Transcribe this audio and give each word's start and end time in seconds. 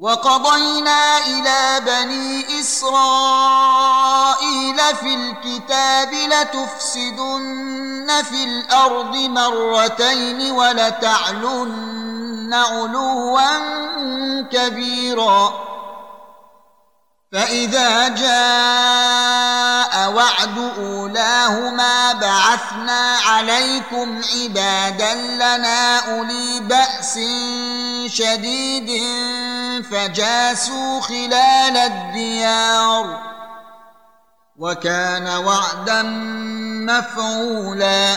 وقضينا 0.00 1.18
إلى 1.18 1.80
بني 1.80 2.60
إسرائيل 2.60 3.96
في 4.96 5.14
الكتاب 5.14 6.12
لتفسدن 6.12 8.22
في 8.30 8.44
الأرض 8.44 9.16
مرتين 9.16 10.50
ولتعلن 10.50 12.54
علوا 12.54 13.40
كبيرا. 14.42 15.68
فإذا 17.32 18.08
جاء 18.08 19.17
وعد 20.18 20.58
اولاهما 20.78 22.12
بعثنا 22.12 23.16
عليكم 23.26 24.20
عبادا 24.34 25.14
لنا 25.14 25.98
اولي 25.98 26.60
باس 26.60 27.18
شديد 28.06 29.02
فجاسوا 29.90 31.00
خلال 31.00 31.76
الديار 31.76 33.20
وكان 34.56 35.28
وعدا 35.28 36.02
مفعولا 36.90 38.16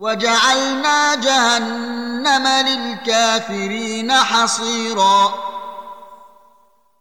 وجعلنا 0.00 1.14
جهنم 1.14 2.48
للكافرين 2.68 4.12
حصيرا 4.12 5.34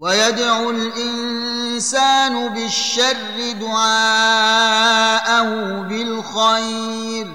ويدعو 0.00 0.70
الإنسان 0.70 2.48
بالشر 2.48 3.52
دعاءه 3.60 5.44
بالخير. 5.82 7.26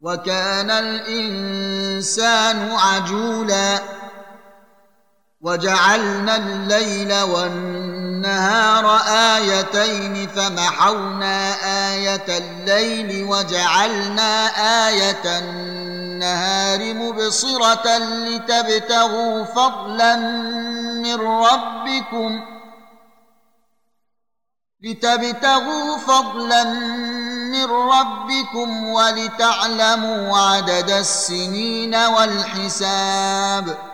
وكان 0.00 0.70
الإنسان 0.70 2.70
عجولا 2.70 3.82
وجعلنا 5.44 6.36
الليل 6.36 7.22
والنهار 7.22 8.96
آيتين 9.36 10.28
فمحونا 10.28 11.52
آية 11.92 12.38
الليل 12.38 13.24
وجعلنا 13.24 14.46
آية 14.88 15.38
النهار 15.38 16.94
مبصرة 16.94 17.98
لتبتغوا 17.98 19.44
فضلا 19.44 20.16
من 21.04 21.14
ربكم 21.20 22.40
لتبتغوا 24.82 25.98
فضلا 25.98 26.64
من 27.52 27.64
ربكم 27.64 28.86
ولتعلموا 28.88 30.38
عدد 30.38 30.90
السنين 30.90 31.94
والحساب 31.94 33.93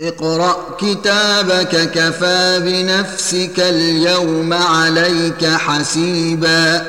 اقرأ 0.00 0.76
كتابك 0.80 1.90
كفى 1.90 2.60
بنفسك 2.64 3.60
اليوم 3.60 4.52
عليك 4.52 5.44
حسيبا. 5.44 6.86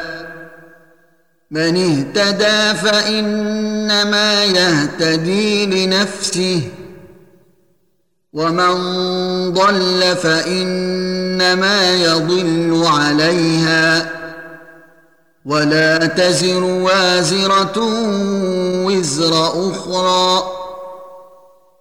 من 1.51 1.77
اهتدى 1.77 2.77
فإنما 2.79 4.43
يهتدي 4.43 5.65
لنفسه 5.65 6.61
ومن 8.33 8.73
ضل 9.53 10.15
فإنما 10.23 11.95
يضل 11.95 12.83
عليها. 12.85 14.09
ولا 15.45 15.97
تزر 15.97 16.63
وازرة 16.63 17.73
وزر 18.85 19.71
أخرى. 19.71 20.58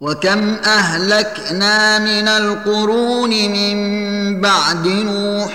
وكم 0.00 0.56
أهلكنا 0.64 1.98
من 1.98 2.28
القرون 2.28 3.30
من 3.30 4.40
بعد 4.40 4.86
نوح 4.86 5.52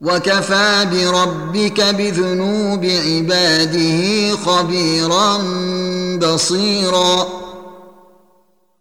وكفى 0.00 0.86
بربك 0.92 1.80
بذنوب 1.80 2.84
عباده 2.84 4.36
خبيرا 4.36 5.38
بصيرا 6.16 7.28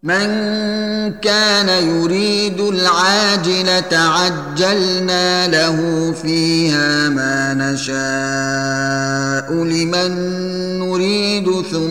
من 0.03 0.27
كان 1.21 1.69
يريد 1.69 2.61
العاجله 2.61 3.87
عجلنا 3.91 5.47
له 5.47 6.11
فيها 6.21 7.09
ما 7.09 7.53
نشاء 7.53 9.53
لمن 9.53 10.11
نريد 10.79 11.51
ثم 11.71 11.90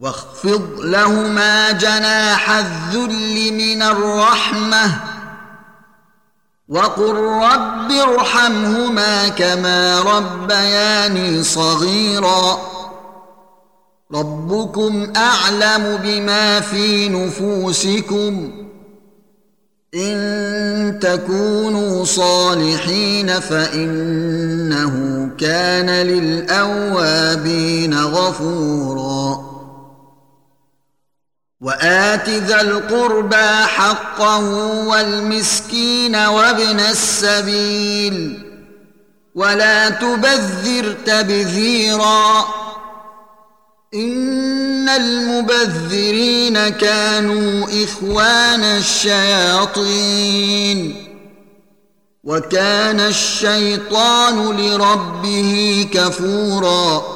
واخفض 0.00 0.80
لهما 0.80 1.70
جناح 1.70 2.50
الذل 2.50 3.52
من 3.52 3.82
الرحمة 3.82 5.00
وقل 6.68 7.14
رب 7.14 7.92
ارحمهما 7.92 9.28
كما 9.28 10.00
ربياني 10.00 11.42
صغيرا. 11.42 12.58
ربكم 14.14 15.12
أعلم 15.16 15.96
بما 16.02 16.60
في 16.60 17.08
نفوسكم. 17.08 18.52
إن 19.94 20.98
تكونوا 21.02 22.04
صالحين 22.04 23.40
فإنه 23.40 24.94
كان 25.38 25.90
للأوابين 26.06 27.94
غفورا. 27.94 29.55
وآت 31.60 32.28
ذا 32.28 32.60
القربى 32.60 33.66
حقه 33.66 34.38
والمسكين 34.86 36.16
وابن 36.16 36.80
السبيل 36.80 38.42
ولا 39.34 39.88
تبذر 39.88 40.92
تبذيرا 41.06 42.44
إن 43.94 44.88
المبذرين 44.88 46.68
كانوا 46.68 47.66
إخوان 47.84 48.64
الشياطين 48.64 50.26
وكان 52.24 53.00
الشيطان 53.00 54.56
لربه 54.56 55.88
كفورا 55.92 57.15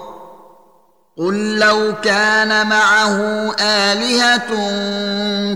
قل 1.21 1.59
لو 1.59 1.95
كان 2.03 2.67
معه 2.69 3.15
الهه 3.59 4.49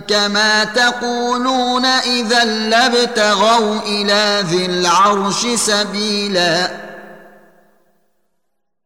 كما 0.07 0.63
تقولون 0.63 1.86
اذا 1.86 2.43
لابتغوا 2.43 3.79
إلى 3.81 4.43
ذي 4.48 4.65
العرش 4.65 5.48
سبيلا 5.55 6.72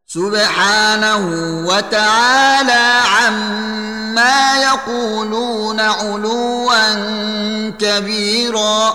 سبحانه 0.06 1.26
وتعالى 1.68 3.00
عما 3.20 4.62
يقولون 4.62 5.80
علوا 5.80 6.94
كبيرا 7.78 8.94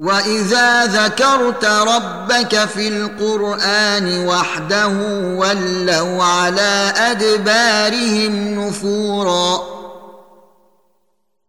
واذا 0.00 0.86
ذكرت 0.86 1.64
ربك 1.64 2.64
في 2.64 2.88
القران 2.88 4.26
وحده 4.26 4.88
ولوا 5.36 6.24
على 6.24 6.92
ادبارهم 6.96 8.60
نفورا 8.60 9.77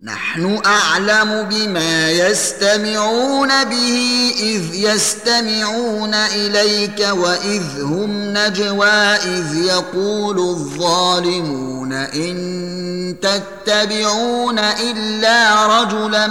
نحن 0.04 0.62
أعلم 0.66 1.48
بما 1.50 2.12
يستمعون 2.12 3.64
به 3.64 4.32
إذ 4.40 4.76
يستمعون 4.76 6.14
إليك 6.14 7.08
وإذ 7.12 7.82
هم 7.82 8.34
نجوى 8.38 9.16
إذ 9.16 9.58
يقول 9.58 10.40
الظالمون 10.40 11.94
إن 11.94 13.16
تتبعون 13.22 14.60
إلا 14.60 15.66
رجلا 15.66 16.28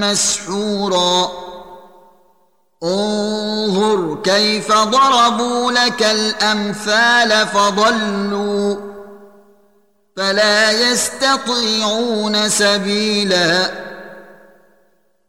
مسحورا. 0.00 1.32
انظر 2.82 4.18
كيف 4.24 4.72
ضربوا 4.72 5.72
لك 5.72 6.02
الأمثال 6.02 7.46
فضلوا. 7.46 8.91
فلا 10.16 10.70
يستطيعون 10.70 12.48
سبيلا. 12.48 13.70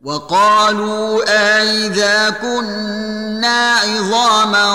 وقالوا 0.04 1.24
أإذا 1.28 2.30
كنا 2.30 3.72
عظاما 3.74 4.74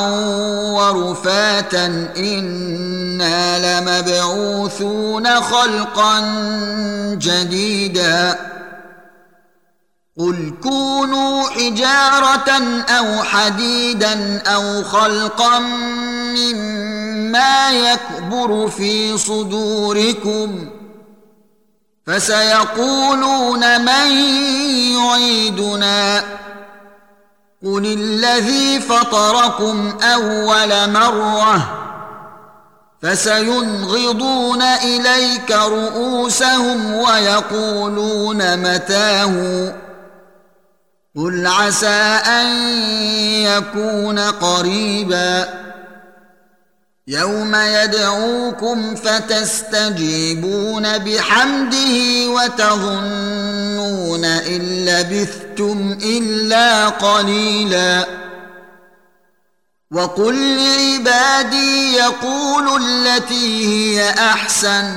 ورفاتا 0.73 1.87
إنا 2.17 3.81
لمبعوثون 3.81 5.41
خلقا 5.41 6.21
جديدا. 7.13 8.39
قل 10.19 10.55
كونوا 10.63 11.49
حجارة 11.49 12.51
أو 12.89 13.23
حديدا 13.23 14.43
أو 14.47 14.85
خلقا 14.85 15.59
مما 16.39 17.71
يكبر 17.71 18.69
في 18.69 19.19
صدوركم 19.19 20.71
فسيقولون 22.07 23.81
من 23.81 24.11
يعيدنا 24.97 26.25
قل 27.65 27.87
الذي 27.87 28.81
فطركم 28.81 29.99
أول 30.03 30.91
مرة 30.91 31.75
فسينغضون 33.03 34.63
إليك 34.63 35.51
رؤوسهم 35.51 36.95
ويقولون 36.95 38.57
متاه 38.57 39.88
قل 41.17 41.47
عسى 41.47 42.21
ان 42.27 42.47
يكون 43.43 44.19
قريبا 44.19 45.49
يوم 47.09 47.55
يدعوكم 47.55 48.95
فتستجيبون 48.95 50.99
بحمده 50.99 52.29
وتظنون 52.29 54.25
ان 54.25 54.85
لبثتم 54.85 55.99
الا 56.03 56.89
قليلا 56.89 58.07
وقل 59.91 60.57
لعبادي 60.57 61.93
يقولوا 61.93 62.79
التي 62.79 63.67
هي 63.67 64.11
احسن 64.11 64.95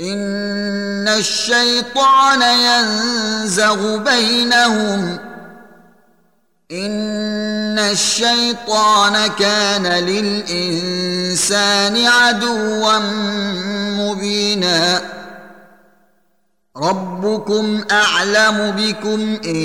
إن 0.00 1.08
الشيطان 1.08 2.42
ينزغ 2.42 3.96
بينهم. 3.96 5.18
إن 6.72 7.78
الشيطان 7.78 9.26
كان 9.26 9.86
للإنسان 9.86 11.26
عدوا 12.06 12.98
مبينا. 13.98 15.00
ربكم 16.76 17.84
أعلم 17.90 18.70
بكم 18.70 19.38
إن 19.44 19.56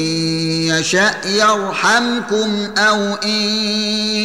يشأ 0.69 1.13
يرحمكم 1.25 2.73
أو 2.77 3.13
إن 3.13 3.39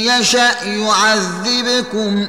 يشأ 0.04 0.62
يعذبكم. 0.64 2.28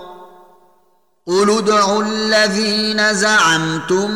قل 1.31 1.57
ادعوا 1.57 2.03
الذين 2.03 3.13
زعمتم 3.13 4.09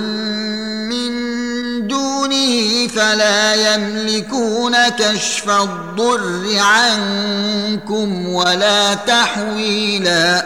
دونه 1.88 2.88
فلا 2.88 3.74
يملكون 3.74 4.76
كشف 4.90 5.50
الضر 5.50 6.58
عنكم 6.60 8.30
ولا 8.30 8.94
تحويلا 8.94 10.46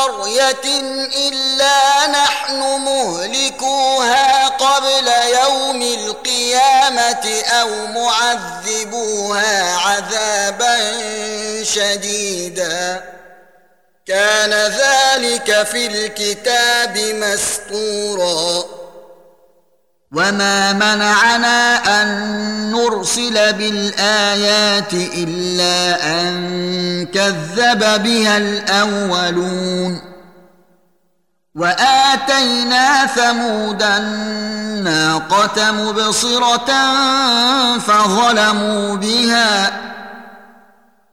قرية 0.00 0.80
إلا 1.28 2.06
نحن 2.06 2.60
مهلكوها 2.60 4.48
قبل 4.48 5.08
يوم 5.42 5.82
القيامة 5.82 7.42
أو 7.60 7.86
معذبوها 7.86 9.76
عذابا 9.76 10.76
شديدا. 11.62 13.04
كان 14.06 14.50
ذلك 14.50 15.62
في 15.62 15.86
الكتاب 15.86 16.98
مسطورا 16.98 18.79
وما 20.12 20.72
منعنا 20.72 21.76
ان 22.02 22.08
نرسل 22.70 23.52
بالايات 23.52 24.94
الا 24.94 26.04
ان 26.20 27.06
كذب 27.06 28.02
بها 28.02 28.36
الاولون 28.36 30.00
واتينا 31.54 33.06
ثمود 33.06 33.82
الناقه 33.82 35.72
مبصره 35.72 36.70
فظلموا 37.78 38.96
بها 38.96 39.80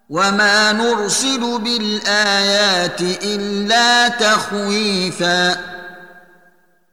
وما 0.10 0.72
نرسل 0.72 1.60
بالايات 1.60 3.02
الا 3.02 4.08
تخويفا 4.08 5.77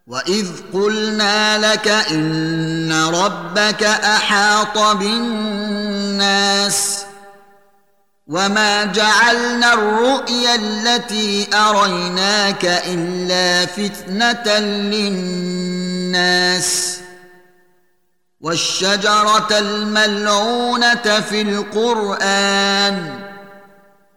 واذ 0.06 0.48
قلنا 0.72 1.72
لك 1.72 1.88
ان 1.88 2.92
ربك 2.92 3.82
احاط 3.82 4.78
بالناس 4.78 6.64
وما 8.26 8.84
جعلنا 8.84 9.72
الرؤيا 9.74 10.54
التي 10.54 11.46
اريناك 11.54 12.64
الا 12.64 13.66
فتنه 13.66 14.58
للناس 14.90 16.54
والشجره 18.40 19.58
الملعونه 19.58 21.20
في 21.20 21.42
القران 21.42 23.23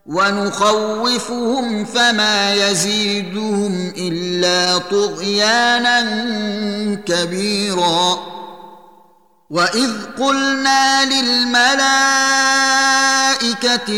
ونخوفهم 0.07 1.85
فما 1.85 2.53
يزيدهم 2.55 3.93
إلا 3.97 4.77
طغيانا 4.77 6.01
كبيرا. 7.05 8.19
وإذ 9.49 9.91
قلنا 10.19 11.05
للملائكة 11.05 11.61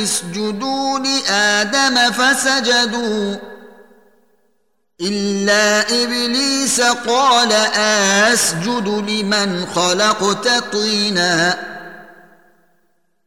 اسجدوا 0.04 1.00
لآدم 1.00 2.12
فسجدوا 2.12 3.36
إلا 5.02 5.82
إبليس 6.04 6.82
قال 6.82 7.52
أسجد 8.34 8.88
لمن 8.88 9.66
خلقت 9.76 10.48
طينا. 10.72 11.58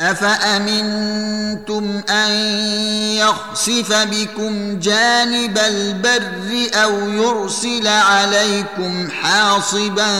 أفأمنتم 0.00 2.00
أن 2.10 2.30
يخسف 3.16 3.92
بكم 3.92 4.78
جانب 4.78 5.58
البر 5.58 6.68
أو 6.74 7.10
يرسل 7.10 7.86
عليكم 7.86 9.08
حاصبا 9.10 10.18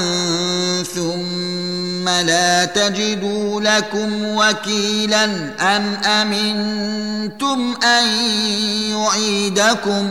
ثم 0.94 2.08
لا 2.08 2.64
تجدوا 2.64 3.60
لكم 3.60 4.24
وكيلا 4.24 5.24
أم 5.60 5.94
أمنتم 6.04 7.74
أن 7.84 8.08
يعيدكم 8.90 10.10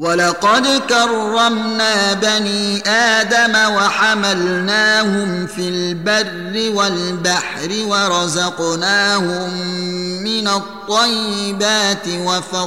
ولقد 0.00 0.66
كرمنا 0.88 2.12
بني 2.12 2.88
آدم 2.88 3.74
وحملناهم 3.74 5.46
في 5.46 5.68
البر 5.68 6.70
والبحر 6.76 7.70
ورزقناهم 7.86 9.50
من 10.24 10.48
الطيبات 10.48 12.08
وفضلناهم 12.08 12.62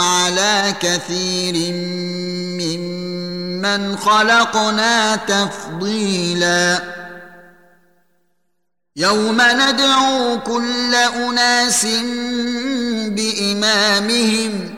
على 0.00 0.74
كثير 0.80 1.72
ممن 2.58 3.96
خلقنا 3.98 5.16
تفضيلا. 5.16 6.82
يوم 8.96 9.42
ندعو 9.42 10.40
كل 10.40 10.94
أناس 10.94 11.86
بإمامهم 13.08 14.77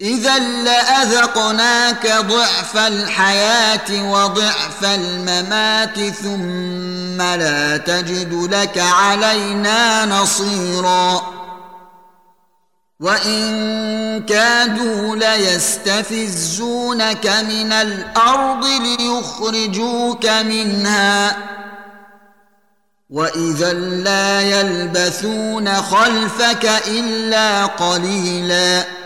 إذا 0.00 0.38
لأذقناك 0.38 2.06
ضعف 2.06 2.76
الحياة 2.76 4.12
وضعف 4.12 4.84
الممات 4.84 5.98
ثم 5.98 7.22
لا 7.22 7.76
تجد 7.76 8.32
لك 8.32 8.78
علينا 8.78 10.04
نصيرا. 10.04 11.22
وإن 13.00 14.24
كادوا 14.28 15.16
ليستفزونك 15.16 17.26
من 17.26 17.72
الأرض 17.72 18.66
ليخرجوك 18.66 20.26
منها. 20.26 21.36
وإذا 23.10 23.72
لا 23.72 24.40
يلبثون 24.40 25.74
خلفك 25.74 26.82
إلا 26.86 27.66
قليلا. 27.66 29.05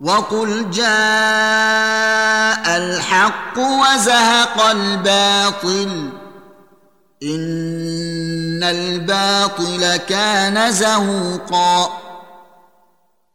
وقل 0.00 0.70
جاء 0.70 0.86
الحق 2.76 3.58
وزهق 3.58 4.66
الباطل 4.66 6.10
ان 7.22 8.62
الباطل 8.62 9.96
كان 9.96 10.72
زهوقا 10.72 12.00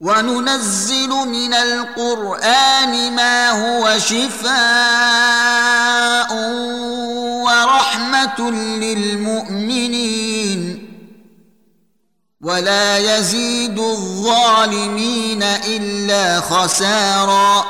وننزل 0.02 1.10
من 1.10 1.54
القران 1.54 3.16
ما 3.16 3.50
هو 3.50 4.00
شفاء 4.00 4.50
ورحمه 7.44 8.52
للمؤمنين 8.52 10.39
ولا 12.42 12.98
يزيد 12.98 13.80
الظالمين 13.80 15.44
إلا 15.44 16.42
خسارا. 16.42 17.66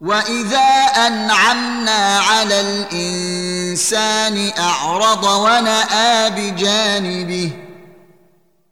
وإذا 0.00 0.68
أنعمنا 1.06 2.20
على 2.20 2.60
الإنسان 2.60 4.52
أعرض 4.58 5.24
ونأى 5.24 6.30
بجانبه 6.30 7.50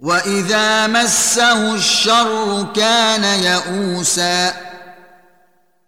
وإذا 0.00 0.86
مسه 0.86 1.74
الشر 1.74 2.66
كان 2.76 3.24
يئوسا. 3.24 4.73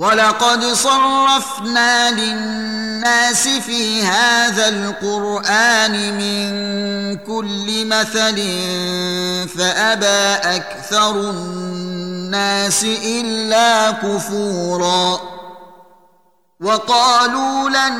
ولقد 0.00 0.64
صرفنا 0.64 2.10
للناس 2.10 3.48
في 3.48 4.02
هذا 4.02 4.68
القرآن 4.68 5.92
من 6.16 6.50
كل 7.16 7.86
مثل 7.86 8.36
فأبى 9.58 10.56
أكثر 10.56 11.30
الناس 11.30 12.84
إلا 13.04 13.90
كفورا 13.90 15.20
وقالوا 16.60 17.70
لن 17.70 17.94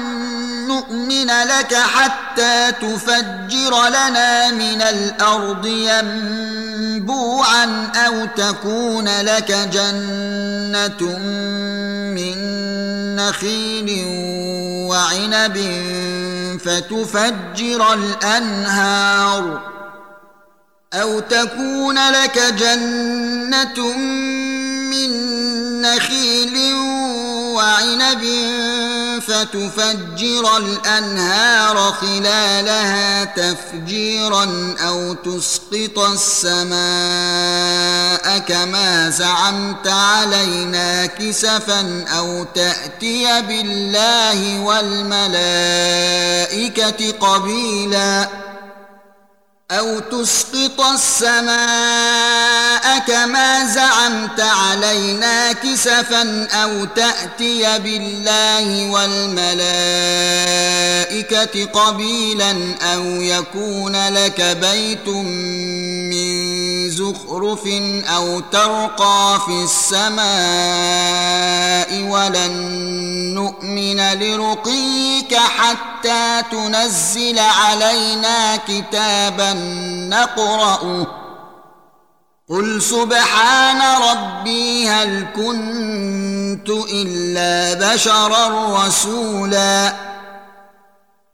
نؤمن 0.69 1.27
لك 1.27 1.75
حتى 1.75 2.73
تفجر 2.73 3.89
لنا 3.89 4.51
من 4.51 4.83
الأرض 4.83 5.67
ينبوعا 6.47 7.65
أو 7.97 8.27
تكون 8.37 9.09
لك 9.21 9.53
جنة 9.53 11.19
من 12.15 12.37
نخيل 13.17 14.05
وعنب 14.91 15.57
فتفجر 16.65 17.95
الأنهار 17.95 19.61
أو 20.95 21.21
تكون 21.21 22.11
لك 22.11 22.39
جنة 22.39 23.97
من 23.97 24.60
نخيل 25.83 26.75
وعنب 27.55 28.23
فتفجر 29.21 30.57
الأنهار 30.57 31.77
خلالها 31.93 33.25
تفجيرا 33.25 34.75
أو 34.81 35.15
تسقط 35.15 35.99
السماء 35.99 36.81
كما 38.39 39.11
زعمت 39.11 39.89
علينا 39.89 41.07
كسفا 41.07 42.05
أو 42.19 42.45
تأتي 42.55 43.43
بالله 43.43 44.61
والملائكة 44.61 45.51
قبيلا. 47.21 48.50
أو 49.71 49.99
تسقط 49.99 50.81
السماء 50.81 52.99
كما 52.99 53.65
زعمت 53.65 54.41
علينا 54.41 55.53
كسفا 55.53 56.49
أو 56.53 56.85
تأتي 56.85 57.79
بالله 57.79 58.91
والملائكة 58.91 59.55
قبيلا 61.65 62.75
أو 62.83 63.05
يكون 63.05 64.09
لك 64.09 64.41
بيت 64.41 65.09
من 65.09 65.90
زخرف 66.91 67.67
أو 68.17 68.41
ترقى 68.41 69.41
في 69.47 69.65
السماء 69.65 70.21
ولن 72.11 72.53
نؤمن 73.35 74.01
لرقيك 74.13 75.35
حتى 75.35 76.43
تنزل 76.51 77.39
علينا 77.39 78.57
كتابا 78.57 79.53
نقرأه. 80.11 81.07
قل 82.49 82.83
سبحان 82.83 83.83
ربي 84.11 84.89
هل 84.89 85.27
كنت 85.37 86.69
إلا 86.93 87.75
بشرا 87.95 88.77
رسولا. 88.87 90.10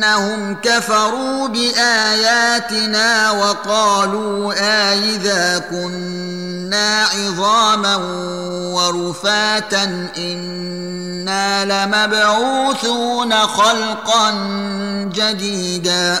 بأنهم 0.00 0.56
كفروا 0.62 1.48
بآياتنا 1.48 3.30
وقالوا 3.30 4.54
آئذا 4.92 5.58
كنا 5.70 7.04
عظاما 7.04 7.96
ورفاتا 8.74 10.08
إنا 10.16 11.64
لمبعوثون 11.64 13.32
خلقا 13.34 14.30
جديدا 15.14 16.20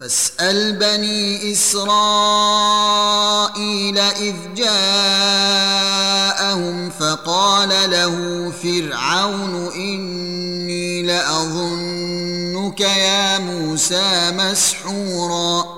فاسأل 0.00 0.72
بني 0.72 1.52
إسرائيل 1.52 1.88
إذ 3.98 4.34
جاءهم 4.54 5.70
فقال 6.90 7.90
له 7.90 8.14
فرعون 8.62 9.72
إني 9.74 11.02
لأظنك 11.02 12.80
يا 12.80 13.38
موسى 13.38 14.30
مسحورا 14.30 15.77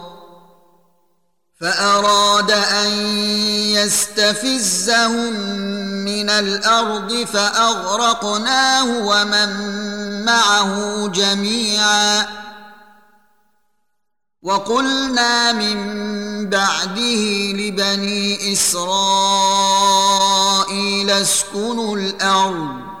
فأراد 1.61 2.51
أن 2.51 2.91
يستفزهم 3.77 5.33
من 6.05 6.29
الأرض 6.29 7.13
فأغرقناه 7.13 8.83
ومن 8.83 9.49
معه 10.25 11.07
جميعا. 11.07 12.27
وقلنا 14.43 15.51
من 15.51 15.77
بعده 16.49 17.51
لبني 17.53 18.53
إسرائيل 18.53 18.81
اسكنوا 21.09 21.97
الأرض. 21.97 23.00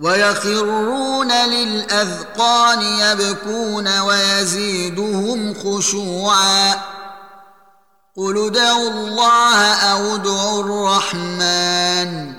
ويخرون 0.00 1.32
للأذقان 1.32 2.82
يبكون 2.82 3.98
ويزيدهم 3.98 5.54
خشوعا. 5.54 6.74
قل 8.16 8.46
ادعوا 8.46 8.90
الله 8.90 9.74
أو 9.74 10.14
ادعوا 10.14 10.62
الرحمن. 10.62 12.32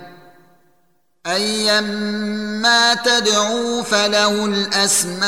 ايما 1.26 2.94
تدعوا 2.94 3.82
فله 3.82 4.44
الأسماء 4.44 5.26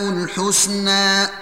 الحسنى. 0.00 1.41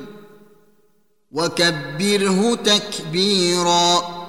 وكبره 1.31 2.55
تكبيرا 2.55 4.20